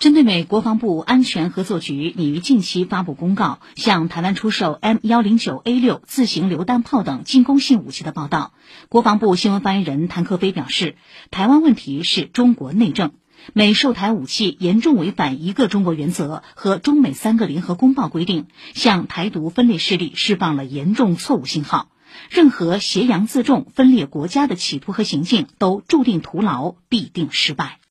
[0.00, 8.54] 针对美国防部安全合作局拟于近期发布公告，向台湾出售 M 幺零九 A 六自行榴弹炮等进攻性武器的报道，
[8.88, 10.96] 国防部新闻发言人谭克飞表示，
[11.30, 13.12] 台湾问题是中国内政，
[13.52, 21.90] 美售台武器严重违反一个中国原则和中美三个联合公报规定，向台独分裂势力释放了严重错误信号。
[22.30, 27.80] 任何挟洋自重、分裂国家的企图和行径，都注定徒劳，必定失败。